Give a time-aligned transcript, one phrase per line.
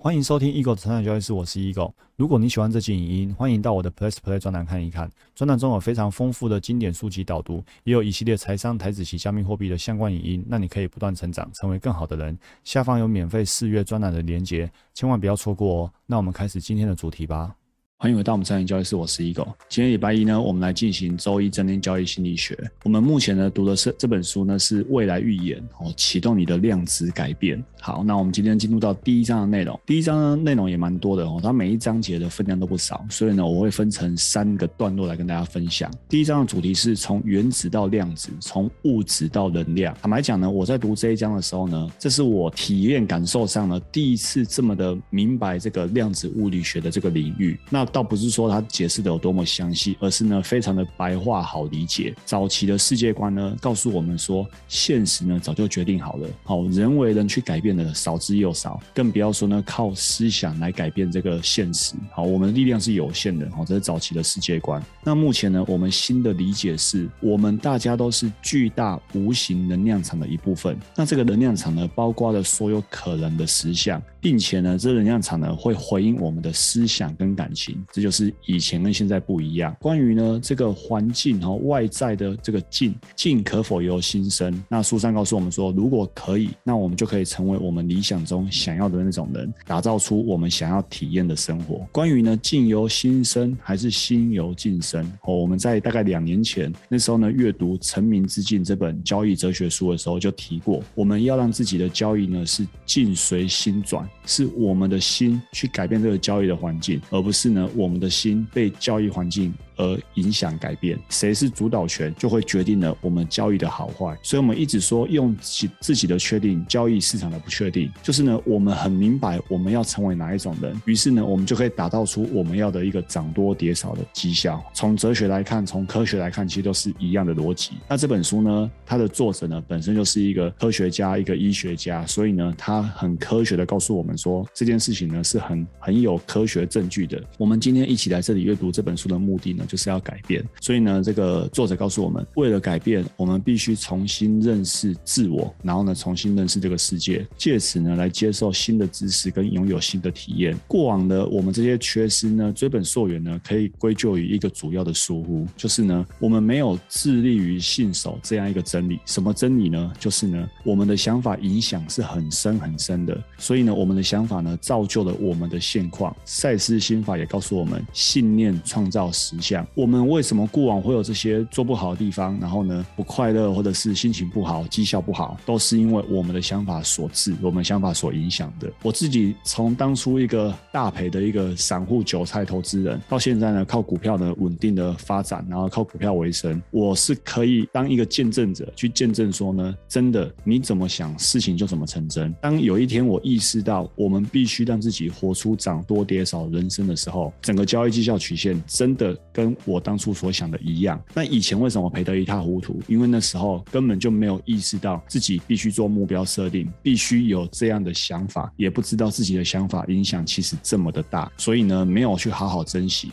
[0.00, 1.92] 欢迎收听 Eagle 的成长交易室，我是 Eagle。
[2.14, 5.10] 如果你喜欢这期影音，欢迎到我的 Plus Play 专栏看一看。
[5.34, 12.38] 专栏中有非常丰富的经典书籍导读，也有一系列财商、台子及加密货币的相关影音，让你可以不断成长，成为更好的人。
[12.62, 15.92] 下方有免费试阅专栏的连结，千万不要错过哦。
[16.06, 17.52] 那我们开始今天的主题吧。
[18.00, 19.52] 欢迎回到我们财经交易室，我是 Eagle。
[19.68, 22.56] 今天礼拜一呢，我们来进行周一整天交易心理学。
[22.84, 27.60] 我们目前呢读的是这本书呢是未来预言哦，启动你的量子改变。
[27.80, 29.78] 好，那我们今天进入到第一章的内容。
[29.84, 35.92] 第一章呢内容也蛮多的哦，它每一章节的分量都不少，所以呢我会分成三个段落来跟大家分享。
[36.08, 39.92] 第一章的主题是从原子到量子，从物质到能量。
[40.00, 47.58] 坦白讲呢，我在读这一章的时候呢，这是我体验感受上呢第一次这么的明白这个量子物理学的这个领域。
[47.68, 52.14] 那倒不是说他解释的有多么详细，而是呢非常的白话好理解。
[52.24, 61.94] 早期的世界观呢告诉我们说，现实呢早就决定好了，好人为人去改变的少之又少，更不要说呢靠思想来改变这个现实。
[62.12, 64.82] 好，我们的力量是有限的，好，这是早期的世界观。
[65.02, 70.78] 那目前呢，我们新的理解是我们大家都是巨大无形能量场的一部分。
[70.94, 78.32] 那这个能量场呢，包括了所有可能的实相，并且呢，这能量场呢会回应我们的思想跟感情，这就是。
[78.46, 79.76] 以前跟现在不一样。
[79.80, 84.62] 关于呢这个环境和外在的这个境境可否由心生？
[84.68, 91.86] 那书上告诉我们说，如果可以，那我们就可以成为我们理想中想要的那种人，打造出我们想要体验的生活。
[91.92, 95.04] 关于呢境由心生还是心由境生？
[95.22, 108.08] 哦，我们在大概两年前那时候呢阅读《成名之境》这本交易哲学书的时候就提过，我们要让自己的交易呢是境随心转，是我们的心去改变这个交易的环境，而不是呢我们的。
[108.18, 109.52] 心被交易环境。
[109.78, 114.18] 而影响改变，谁是主导权，就会决定了我们交易的好坏。
[114.22, 124.62] 所以，我们一直说用自自己的确定交易市场的不确定，就是呢，我们很明白我们要成为哪一种人，于是呢，我们就可以打造出我们要的一个涨多跌少的绩效。
[124.74, 127.72] 从哲学来看，从科学来看，其实都是一样的逻辑。
[127.88, 137.22] 那这本书呢，它的作者呢，本身就是一个科学家，一个医学家，所以呢，他很科学的告诉我们说，这件事情呢是很很有科学证据的。
[137.38, 139.64] 我们今天一起来这里阅读这本书的目的呢？
[139.68, 150.58] 就是要改变，所以呢，这个作者告诉我们，为了改变，我们必须重新认识自我，然后呢，重新认识这个世界，借此呢，来接受新的知识跟拥有新的体验。
[150.66, 158.98] 过往的我们这些缺失呢，追本溯源呢，可以归咎于一个主要的疏忽，就是呢，我们没有致力于信守这样一个真理。
[159.04, 159.92] 什么真理呢？
[159.98, 166.16] 就是呢，我们的想法影响是很深很深的，所以呢，我们的想法呢，造就了我们的现况。
[166.24, 169.57] 赛斯心法也告诉我们，信念创造实相。
[169.74, 172.38] 我们为什么过往会有这些做不好的地方？
[172.40, 178.70] 然后呢，不快乐或者是心情不好、绩效不好，都是因为我们的想法所致，我们想法所影响的。
[178.82, 192.34] 我自己从当初一个大赔的一个散户韭菜投资人，到现在呢，靠股票呢稳定的发展，然后靠股票为生，我是可以当一个见证者，去见证说呢，真的你怎么想，事情就怎么成真。
[192.40, 202.80] 当有一天我意识到我们必须让自己活出涨多跌少人生的时候，整个交易绩效曲线真的跟我当初所想的一样，那以前为什么赔得一塌糊涂？
[202.86, 213.10] 因为那时候根本就没有意识到自己必须做目标设定，必须有这样的想法，也不知道自己的想法影响其实这么的大，所以呢，没有去好好珍惜，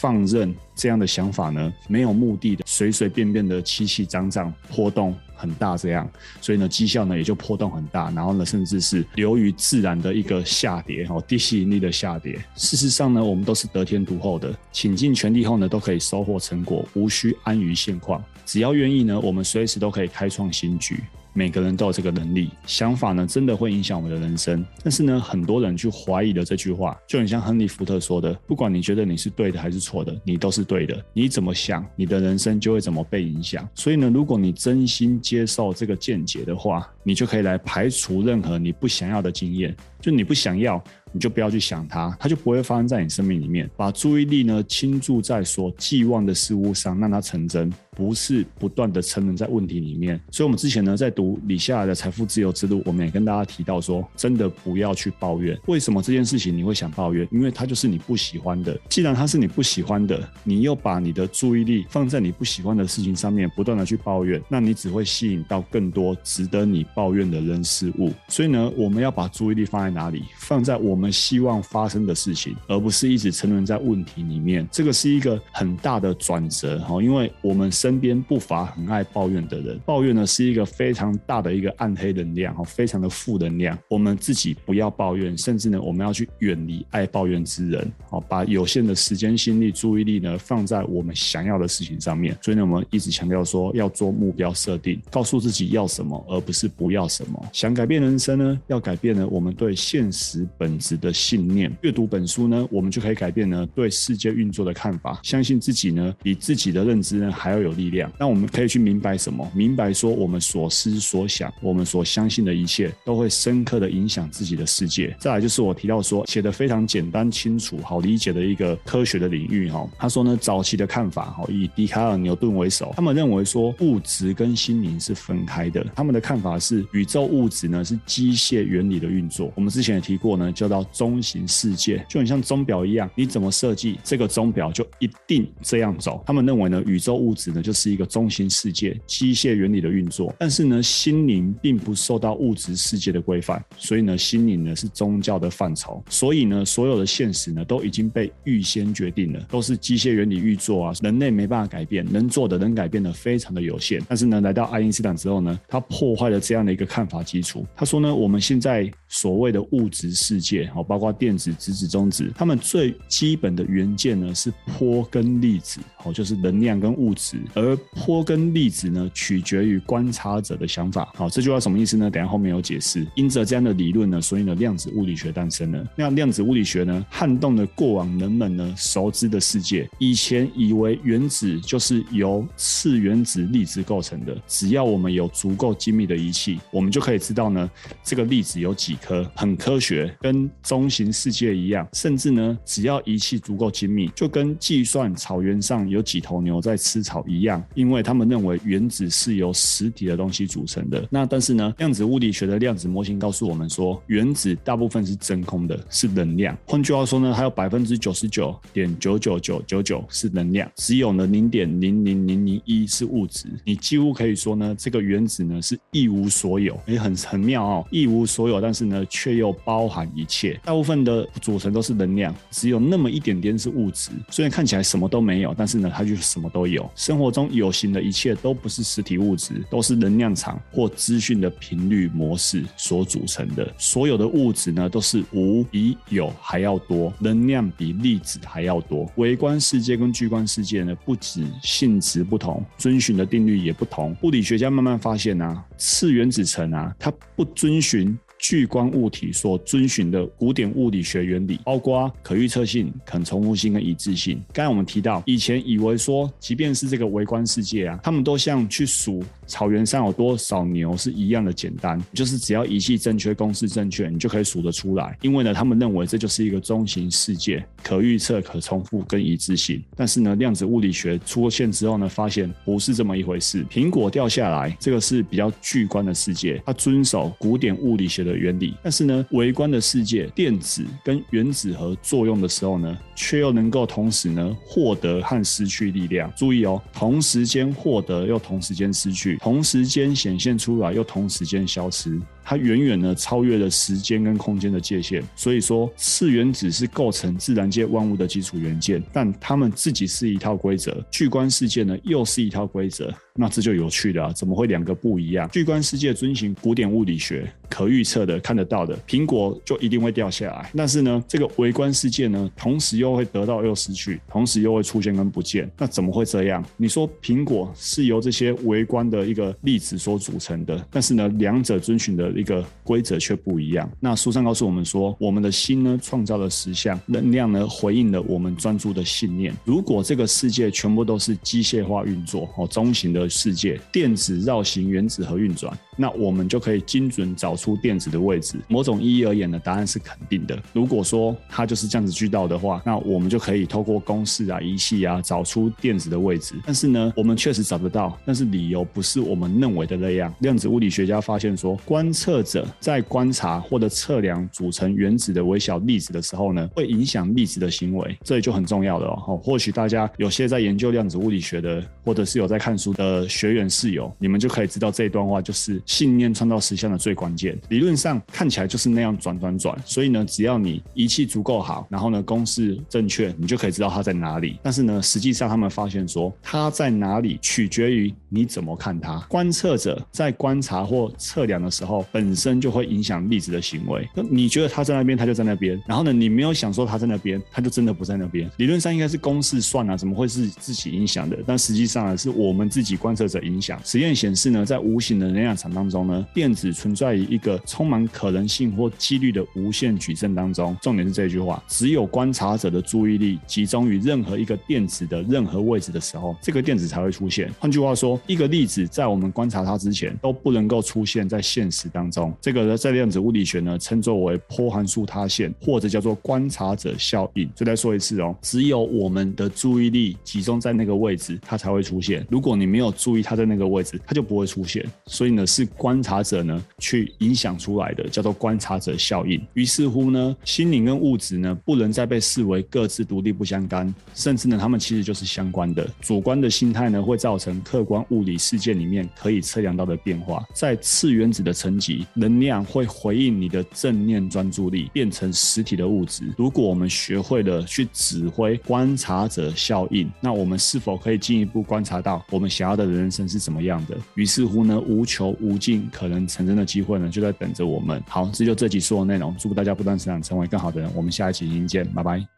[0.00, 5.16] 放任这样的想法呢，没有目的的随随便便的起起涨涨波动。
[5.40, 6.10] 很大这样，
[6.40, 12.36] 所以呢，绩效呢也就波动很大，然后呢，甚至是流于自然的一个下跌哦，低吸引力的下跌。
[12.56, 18.20] 事实上呢，我们都是得天独厚的，倾尽全力后呢，都可以收获成果，无需安于现况。
[18.44, 21.04] 只要愿意呢，我们随时都可以开创新局。
[21.38, 24.66] 每个人都有这个能力，想法呢真的会影响我们的人生。
[24.82, 31.00] 但是呢，很多人去怀疑了这句话，就很像亨利·福特说的：“不管你觉得你是对的还是错的，你都是对的。
[31.12, 39.72] 你怎么想，你的人生就会怎么被影响。”所以呢，如果你真心接受这个见解的话，你就可以来排除任何你不想要的经验。
[40.00, 40.82] 就你不想要。
[41.10, 43.68] 你就不要去想它，它就不会发生在你生命里面。
[43.78, 50.18] 把注意力呢倾注在所寄望的事物上，让它成真，不是不断的沉沦在问题里面。
[50.30, 55.58] 所以，我们之前呢在读李夏的财富自由之路，我们也跟大家提到说，真的不要去抱怨。
[55.66, 57.26] 为什么这件事情你会想抱怨？
[57.32, 58.78] 因为它就是你不喜欢的。
[58.88, 68.12] 既然它是你不喜欢的，你又把你的注意力放在你不喜欢的事情上面，不断的去抱怨，那你只会吸引到更多值得你抱怨的人事物。
[68.28, 70.22] 所以呢，我们要把注意力放在哪里？
[70.36, 70.98] 放在我。
[70.98, 74.66] 们希望发生的事情，而不是一直沉沦在问题里面。
[74.68, 79.80] 这个是一个很大的转折哈，因为我们生身边不乏很爱抱怨的人。
[79.86, 83.78] 抱怨呢是一个非常大的一个暗黑能量，哦，非常的负能量。
[83.88, 92.36] 我们自己不要抱怨，甚至呢，我们要去远离爱抱怨之人，哦，把有限的时间、心力、注意力呢放在我们想要的事情上面。
[92.42, 97.42] 所以呢，我们一直强调说要做目标设定，告诉自己要什么，而不是不要什么。
[97.54, 101.74] 想改变人生呢，要改变呢我们对现实本质的信念。
[101.80, 108.12] 阅读本书呢，我们就可以改变呢对世界运作的看法，相信自己呢比自己的认知呢还要有力量。
[108.18, 109.48] 那我们可以去明白什么？
[109.54, 115.16] 明白说我们所思所想，我们所相信的一切，都会深刻的影响自己的世界。
[115.18, 119.88] 再来就是我提到说写的非常简单、清楚、好理解的一个科学的领域哈。
[119.96, 125.86] 他说呢，早期的看法哈，以笛卡尔、牛顿为首，他们认为说物质跟心灵是分开的。
[125.94, 129.52] 他们的看法是宇宙物质呢是机械原理的运作。
[129.54, 136.22] 我们之前也提过呢，叫到中型世界，就很像钟表一样，你怎么设计这个钟表就一定这样走。
[136.26, 140.34] 他们认为呢，宇宙物质就是一个中型世界，机械原理的运作。
[140.38, 146.02] 但是呢，心灵并不受到物质世界的规范，所以呢，心灵呢是宗教的范畴。
[146.08, 154.02] 所以呢，所有的现实呢都已经被预先决定了，都是机械原理运作啊，人类没办法改变，能做的、能改变的非常的有限。
[154.08, 157.66] 但是呢，来到爱因斯坦之后呢，他破坏了这样的一个看法基础。
[157.76, 167.38] 他说呢，我们现在所谓的物质世界，哦，包括电子、质子、中子，它们最基本的元件呢是波跟粒子，哦，就是能量跟物质。
[167.54, 171.12] 而波跟粒子呢，取决于观察者的想法。
[171.14, 172.10] 好，这句话什么意思呢？
[172.10, 173.06] 等下后面有解释。
[173.14, 175.84] 因着这样的理论呢，所以呢，量子物理学诞生了。
[175.96, 179.88] 那量子物理学呢，撼动了过往人们呢熟知的世界。
[179.98, 187.70] 以前以为原子就是由次原子粒子构成的，只要我们有足够精密的仪器，我们就可以知道呢，
[188.02, 191.86] 这个粒子有几颗，很科学，跟中型世界一样。
[191.92, 197.62] 甚至呢，只要仪器足够精密，就跟计算草原上有几头牛在吃草一一样。
[197.74, 201.06] 因为他们认为原子是由实体的东西组成的。
[201.10, 206.56] 那但是呢，量子物理学的量子模型告诉我们说，原子大部分是真空的，是能量。
[206.66, 213.46] 换句话说呢，还有百分之九十九点九九九九九是能量，只有呢零点零零零零一是物质。
[213.64, 220.58] 你几乎可以说呢，这个原子呢是一无所有，也很很妙哦，一无所有，但是呢却又包含一切。
[220.64, 224.10] 大部分的组成都是能量，只有那么一点点是物质。
[224.30, 226.88] 虽然看起来什么都没有，但是呢它就什么都有。
[226.94, 233.72] 生活中有形的一切都不是实体物质，都是能量场或资讯的频率模式所组成的。
[233.78, 239.10] 所有的物质呢都是无比有还要多，能量比粒子还要多。
[239.16, 244.16] 微观世界跟巨观世界呢不止性质不同，遵循的定律也不同。
[244.22, 248.18] 物理学家慢慢发现啊，次原子层啊，它不遵循。
[248.38, 254.40] 聚光物体所遵循的古典物理学原理，包括可预测性、可重复性跟一致性。
[254.52, 265.16] 刚才我们提到，以前以为说，即便是这个微观世界啊，他们都像去数草原上有多少牛是一样的简单，就是只要仪器正确、公式正确，你就可以数得出来。
[265.22, 269.82] 因为呢，他们认为这就是一个中型世界，可预测、可重复跟一致性。
[269.96, 273.64] 但是呢，量子物理学出现之后呢，发现不是这么一回事。
[273.70, 278.74] 苹果掉下来，这个是比较巨观的世界，它遵守古典物理学的原理。
[278.82, 286.32] 但是呢，微观的世界，电子跟原子核作用的时候呢，却又能够同时呢获得和失去力量。
[286.36, 292.18] 注意哦，同时间获得又同时间失去，同时间显现出来又同时间消失。
[292.44, 304.32] 它远远呢超越了时间跟空间的界限，所以说次原子是构成自然界万物的基础元件，但它们自己是一套规则，巨观世界呢又是一套规则，那这就有趣了啊！
[304.32, 305.46] 怎么会两个不一样？
[305.50, 310.70] 巨观世界遵循古典物理学，可预测的、看得到的，苹果就一定会掉下来。
[310.74, 316.64] 但是呢，这个微观世界呢，同时又都会得到又失去，同时又会出现跟不见，那怎么会这样？
[316.76, 322.28] 你说苹果是由这些微观的一个粒子所组成的，但是呢，两者遵循的。
[322.38, 323.90] 一个规则却不一样。
[323.98, 329.52] 那书上告诉我们说，我们的心呢，创造了实相，能量呢，回应了我们专注的信念。
[329.64, 335.76] 如果这个世界全部都是机械化运作，哦，中型的世界，电子绕行原子核运转。
[335.96, 338.56] 那我们就可以精准找出电子的位置。
[338.68, 340.56] 某种意义而言呢，答案是肯定的。
[340.72, 346.54] 如果说它就是这样子知道的话，那我们就可以透过公式啊、仪器啊找出电子的位置。
[346.64, 350.32] 但是呢，我们确实找得到，但是理由不是我们认为的那样。
[350.40, 358.16] 量子物理学家发现说，观测者在观察或者测量组成原子的微小粒子的时候呢，会影响粒子的行为。
[358.22, 359.36] 这里就很重要了哦。
[359.36, 365.80] 或许大家有些在研究量子物理学的，或者是有在看书的学员室友，你们就可以知道这一段话就是。
[365.86, 369.76] 信念创造实相的最关键，理论上看起来就是那样转转转。
[369.84, 374.58] 所以呢，只要你仪器足够好，然后呢公式正确，你就可以知道它在哪里。
[374.62, 379.18] 但是呢，实际上他们发现说，它在哪里取决于你怎么看它。
[379.28, 384.08] 观测者在观察或测量的时候，本身就会影响粒子的行为。
[384.14, 385.80] 那你觉得它在那边，它就在那边。
[385.86, 388.50] 然后呢，你没有想说它在那边，它就真的不在那边。
[388.58, 391.36] 理论上应该是公式算啊，怎么会是自己影响的？
[391.46, 393.80] 但实际上呢，是我们自己观测者影响。
[393.84, 400.76] 实验显示呢，在无形的能量场当中呢，电子存在于一个充满可能性或几率的无限矩阵当中。
[400.82, 407.52] 重点是这句话：只有观察者的注意力集中于任何一个电子的任何位置的时候，这个电子才会出现。
[407.58, 412.32] 换句话说，一个粒子在我们观察它之前都不能够出现在现实当中。
[412.40, 417.48] 这个呢在量子物理学呢，称作为波函数塌陷，或者叫做观察者效应。
[417.54, 422.26] 就再说一次哦，只有我们的注意力集中在那个位置，它才会出现。
[422.30, 424.84] 如果你没有注意它在那个位置，它就不会出现。
[425.06, 429.40] 所以呢，是观察者呢去影响出来的，叫做观察者效应。
[429.54, 435.88] 于是乎呢，心灵跟物质呢不能再被视为各自独立不相干，甚至呢，它们其实就是相关的。
[436.00, 440.44] 主观的心态呢，会造成客观物理世界里面可以测量到的变化。
[440.54, 446.24] 在次原子的层级，能量会回应你的正念专注力，变成实体的物质。
[446.36, 453.96] 如果我们学会了去指挥观察者效应，那我们是否可以进一步观察到我们想要的人生是怎么样的？
[454.14, 458.02] 于是乎呢，无穷无尽可能成真的机会呢，就在等着我们。
[458.06, 459.34] 好，这就这集所有内容。
[459.38, 460.90] 祝福大家不断成长，成为更好的人。
[460.94, 462.37] 我们下一期影见，拜拜。